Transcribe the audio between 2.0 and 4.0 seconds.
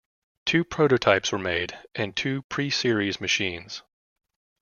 two pre-series machines.